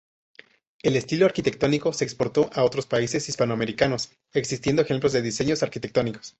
El 0.81 0.95
estilo 0.95 1.27
arquitectónico 1.27 1.93
se 1.93 2.05
exportó 2.05 2.49
a 2.53 2.63
otros 2.63 2.87
países 2.87 3.29
hispanoamericanos, 3.29 4.09
existiendo 4.33 4.81
ejemplos 4.81 5.13
de 5.13 5.21
diseños 5.21 5.61
arquitectónicos. 5.61 6.29